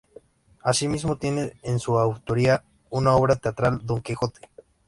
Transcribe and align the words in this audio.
Asimismo, 0.63 1.17
tiene 1.19 1.53
en 1.61 1.77
su 1.77 1.99
autoría 1.99 2.63
una 2.89 3.13
obra 3.15 3.35
teatral, 3.35 3.81
"Don 3.85 4.01
Quijote". 4.01 4.39